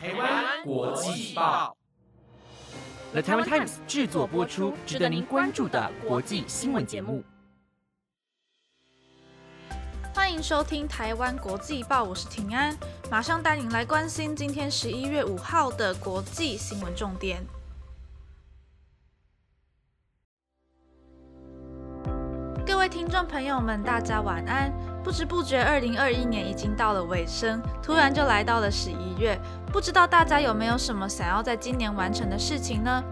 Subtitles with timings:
[0.00, 1.76] 台湾国际报
[3.10, 7.24] ，The Taiwan Times 制作播出，值得您关注的国际新闻节目。
[10.14, 12.78] 欢迎收听台湾国际报，我是平安，
[13.10, 17.44] 马上带您来关心今天十一月五号的国际新闻重点。
[22.64, 24.72] 各位听众朋友们，大家晚安。
[25.08, 29.40] 不知不觉，二零二一年已经到了尾声，突然就来到了十一月。
[29.72, 33.02] 不知道大家有没有什么想要在今年完成的事情呢？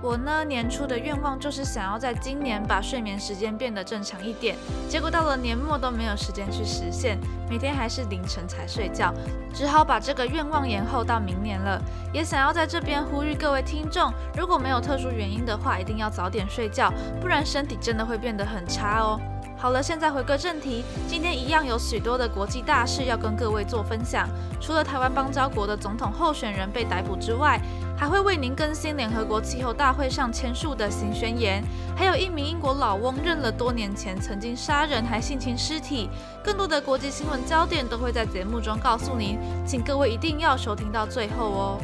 [0.00, 4.56] 我呢，年初的愿望就是想要在今年把睡眠时间变得正常一点，
[4.88, 9.12] 结果到了年末都没有时间去实现，每天还是凌晨才睡觉，
[9.52, 11.78] 只好把这个愿望延后到明年了。
[12.10, 16.90] 也想要在这边呼吁各位听众，如果没有特殊原因的话，一定要早点睡觉，
[17.20, 19.20] 不然身体真的会变得很差哦。
[19.64, 24.28] 好了，现在回归正题，今天一样有许多的国际大事要跟各位做分享。
[24.60, 27.58] 除了台湾邦交国的总统候选人被逮捕之外，
[27.96, 31.64] 还会为您更新联合国气候大会上签署的新宣言，
[31.96, 36.10] 还有一名英国老翁认了多年前曾经杀人还性侵尸体。
[36.44, 41.80] 更多的国际新闻焦点都会在节目中告诉您，请各位一定要收听到最后哦。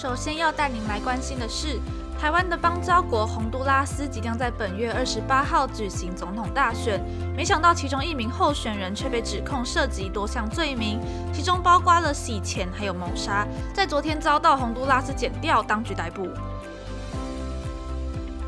[0.00, 1.78] 首先要带您来关心的是，
[2.18, 6.98] 台湾的邦交国洪都拉斯即将在本月二十八号举行总统大选，
[7.36, 10.98] 没想到其中一名候选人却被指控涉及多项罪名，
[11.34, 16.26] 其中包括了洗钱还有谋杀，在昨天遭到洪都拉斯检调当局逮捕。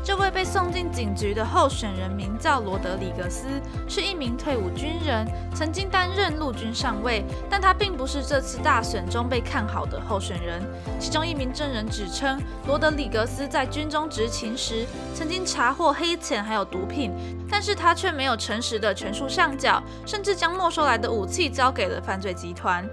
[0.03, 3.47] 这位被送进警局的候选人名叫罗德里格斯，
[3.87, 10.61] 是一名退伍军人，曾经担任陆军上尉，但他并不是这次大选中被看好的候选人。
[10.99, 12.37] 其中一名证人指称，
[12.67, 17.13] 罗德里格斯在军中执勤时曾经查获黑钱还有毒品，
[17.49, 22.85] 但是他却没有诚实的全数上缴，甚至将没收来的武器交给了犯罪集团。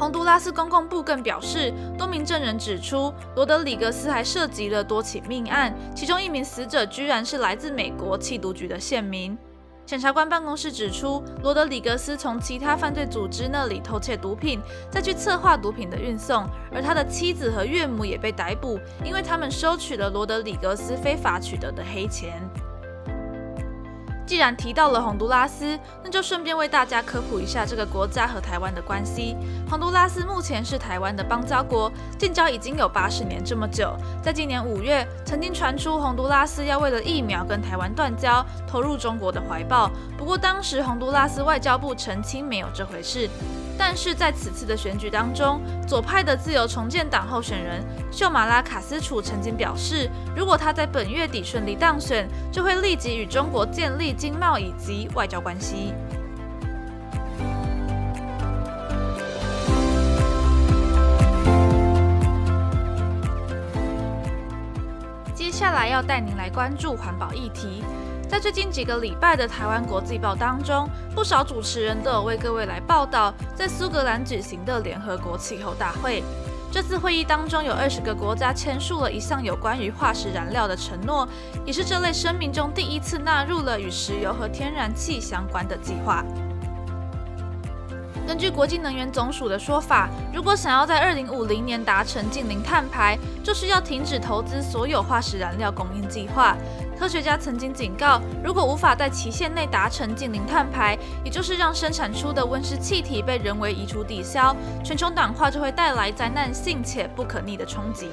[0.00, 9.36] 洪都拉斯公共部更表示，多名证人指出，罗德里格斯还涉及了多起命案，其中一名死者居然是来自美国缉毒局的县民。
[9.84, 14.58] 检察官办公室指出，罗德里格斯从其他犯罪组织那里偷窃毒品，
[14.90, 22.40] 再去策划毒品的运送，而他的妻子和岳母也被逮捕，因为他们收取了罗德里格斯非法取得的黑钱。
[24.30, 29.36] 既然提到了洪都拉斯，那就顺便为大家科普一下这个国家和台湾的关系。
[29.68, 33.92] 洪都拉斯目前是台湾的邦交国，建交已经有八十年这么久。
[34.22, 39.90] 在今年五月，曾经传出洪都拉斯要为了疫苗跟台湾断交，投入中国的怀抱。
[40.16, 43.28] 不过当时洪都拉斯外交部澄清没有这回事。
[43.82, 45.58] 但是在此次的选举当中，
[45.88, 47.82] 左派的自由重建党候选人
[48.12, 55.94] 秀马拉卡斯楚曾经表示，如果他在本月底顺利当选，就会立即与中国建立经贸以及外交关系。
[65.34, 67.82] 接下来要带您来关注环保议题。
[68.30, 76.22] 在最近几个礼拜的台湾国际报当中，不少主持人都有为各位来报道在苏格兰举行的联合国气候大会。
[76.70, 81.28] 这次会议当中，有二十个国家签署了一项有关于化石燃料的承诺，
[81.66, 86.24] 也是这类声明中第一次纳入了与石油和天然气相关的计划。
[88.30, 96.56] 根据国际能源总署的说法，如果想要在二零五零年达成近零碳排，就是要停止投资所有化石燃料供应计划。
[96.96, 104.54] 科学家曾经警告，如果无法在期限内达成近零碳排，也就是让生产出的温室气体被人为移除抵消，
[104.84, 108.10] 全球暖化就会带来灾难性且不可逆的冲击。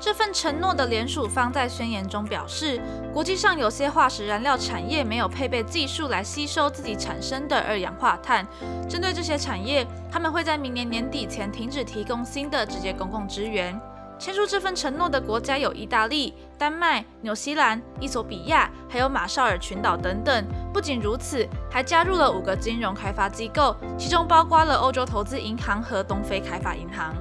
[0.00, 2.80] 这份承诺的联署方在宣言中表示，
[3.12, 8.46] 国际上有些化石燃料产业没有配备技术来吸收自己产生的二氧化碳。
[8.88, 13.78] 针对这些产业，他们会在明年年底前停止提供新的直接公共资源。
[14.18, 20.46] 签署这份承诺的国家有意大利、丹麦、纽西兰、伊索比亚，还有马绍尔群岛等等。
[20.72, 27.14] 不仅如此，还加入了五个金融开发机构，其中包括了欧洲投资银行和东非开发银行。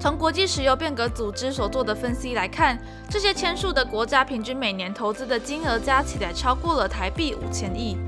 [0.00, 2.78] 从国际石油变革组织所做的分析来看，
[3.10, 7.98] 这些签署的国家平均每年投资的金额加起来超过了台币五千亿。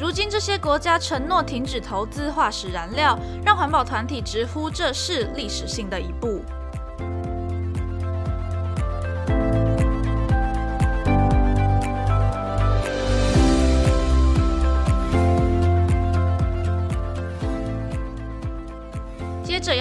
[0.00, 6.40] 如今，这些国家承诺停止投资化石燃料，让环保团体直呼这是历史性的一步。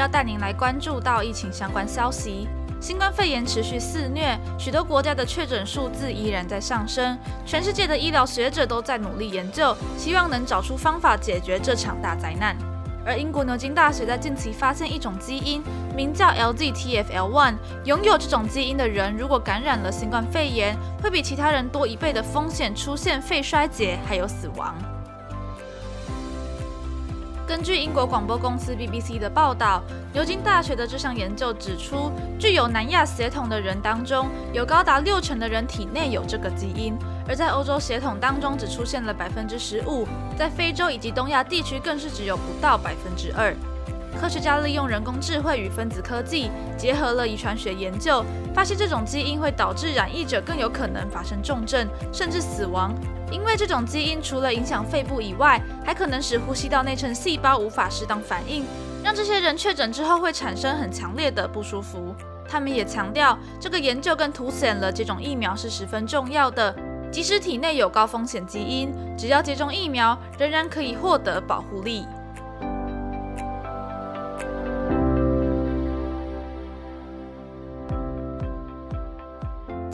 [0.03, 2.45] 要带您来关注到疫情相关消息。
[2.81, 7.17] 新冠肺炎持续肆虐，许多国家的确诊数字依然在上升。
[7.45, 12.53] 全世界的医疗学者都在努力研究，希望能找出方法解决这场大灾难。
[13.05, 15.63] 而英国牛津大学在近期发现一种基因，
[15.95, 17.53] 名叫 LZTFL1。
[17.85, 24.75] 拥有这种基因的人，如果感染了新冠肺炎，会比其他人多一倍的风险出现肺衰竭，还有死亡。
[27.45, 32.09] 根据英国广播公司 BBC 的报道，牛津大学的这项研究指出，
[32.39, 36.93] 具有南亚血统的人当中，有高达六成的人体内有这个基因；
[37.27, 40.07] 而在欧洲血统当中，只出现了百分之十五，
[40.37, 43.53] 在非洲以及东亚地区更是只有不到百分之二。
[44.17, 48.23] 科学家利用人工智慧与分子科技，结合了遗传学研究，
[48.53, 52.93] 发现这种基因会导致染疫者更有可能发生重症，甚至死亡。
[53.33, 58.63] 因为这种基因除了影响肺部以外，还可能使呼吸道内层细胞无法适当反应，
[59.03, 62.15] 让这些人确诊之后会产生很强烈的不舒服。
[62.47, 66.75] 他们也强调，这个研究更凸显了这种疫苗是十分重要的，
[67.11, 72.05] 即使体内有高风险基因，只要接种疫苗，仍然可以获得保护力。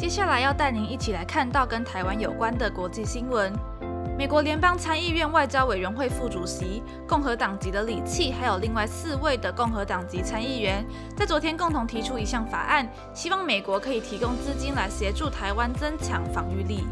[0.09, 3.53] 接下来要带您一起来看到跟台湾有关的国际新闻。
[4.17, 10.83] 美国联邦参议院外交委员会副主席、共和党籍的李契，还有另外四位的共和党籍参议员，
[11.15, 16.88] 在昨天共同提出一项法案，希望美国可以提供资金来协助台湾增强防御力。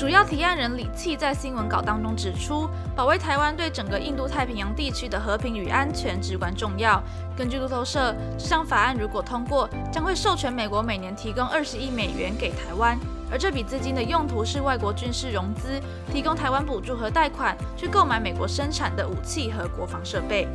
[0.00, 2.66] 主要提案人李契在新闻稿当中指出，
[2.96, 7.02] 保卫台湾对整个印度太平洋地区的和平与安全至关重要。
[7.36, 12.98] 根据路透社，这项法案如果通过，将会授权美国每年提供二十亿美元给台湾，
[13.30, 15.78] 而这笔资金的用途是外国军事融资，
[16.10, 20.48] 提供台湾补助和贷款，去购买美国生产的武器和国防设备。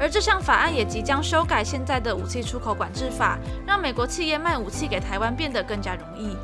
[0.00, 6.36] 而这项法案也即将修改现在的武器出口管制法，让美国企业卖武器给台湾变得更加容易。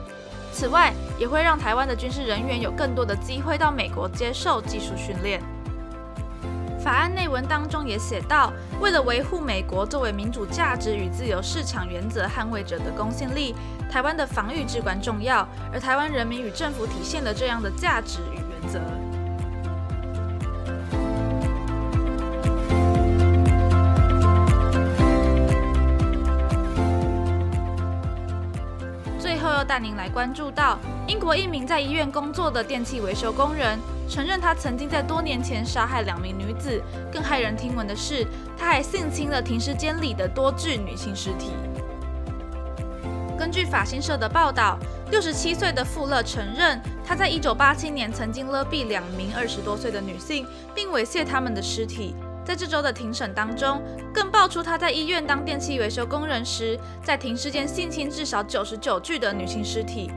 [0.52, 5.40] 此外，也会让台湾的军事人员有更多的机会到美国接受技术训练。
[6.82, 13.54] 法案内文当中也写到，为了维护美国作为民主价值与自由市场原则捍卫者的公信力，
[13.90, 18.80] 台湾的防御至关重要，而台湾人民与政府体现了这样的价值与原则。
[29.80, 30.78] 您来关注到，
[31.08, 33.78] 英国一名在医院工作的电器维修工人
[34.08, 36.82] 承认，他曾经在多年前杀害两名女子。
[37.10, 38.26] 更骇人听闻的是，
[38.58, 41.50] 他还性侵了停尸间里的多具女性尸体。
[43.38, 44.78] 根据法新社的报道，
[45.10, 52.14] 六十七岁的富勒承认，他在一九八七年曾经勒毙两名二十多岁的女性，并猥亵他们的尸体。
[52.44, 53.82] 在这周的庭审当中，
[54.12, 60.10] 更爆出他在医院当电器维修工人时，在停尸间性侵至少九十九具的女性尸体，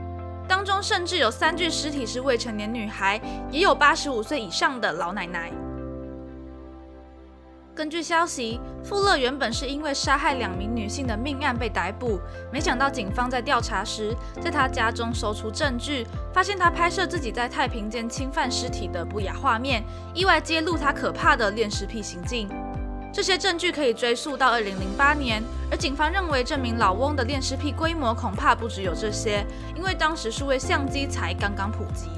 [0.48, 5.52] 当中甚至有三具尸体是未成年女孩，也有八十五岁以上的老奶奶。
[7.74, 12.20] 根据消息，富勒原本是因为杀害两名女性的命案被逮捕，
[12.52, 19.82] 没想到警方在调查时，在他家中搜出证据，发现他拍摄自己在太平间侵犯尸体的不雅画面，
[20.14, 22.48] 意外揭露他可怕的恋尸癖行径。
[23.12, 29.44] 这些证据可以追溯到二零零八年，而警方认为这名老翁的恋尸癖规模恐怕不只有这些，
[29.74, 32.08] 因为当时数位相机才刚刚普及。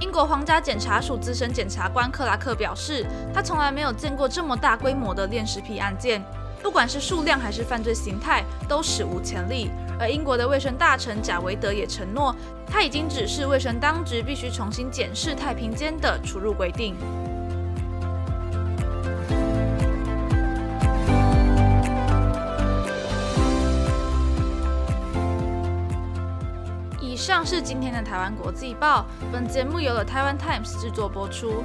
[0.00, 6.22] 英国皇家检察署资深检察官克拉克表示，他从来没有见过这么大规模的恋食癖案件，
[6.62, 9.70] 不管是数量还是犯罪形态，都史无前例。
[9.98, 12.32] 而英国的卫生大臣贾维德也承诺，
[12.64, 16.94] 他已经指示卫生当局必须重新检视太平间的出入规定。
[27.28, 31.62] 上是今天的台湾国际报，本节目由了台湾 Times 制作播出。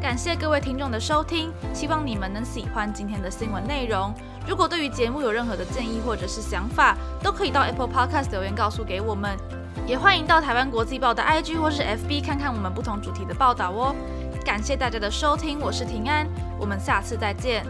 [0.00, 4.14] 感谢各位听众的收听，希望你们能喜欢今天的新闻内容。
[4.46, 9.36] 如果对于节目有任何的建议或者是想法，都可以到 Apple Podcast 留言告诉给我们。
[9.84, 13.96] 也欢迎到台湾国际报的 IG 或是 FB 看看我们不同主题的报道哦。
[14.44, 16.24] 感谢大家的收听，我是平安，
[16.56, 17.66] 我们下次再见。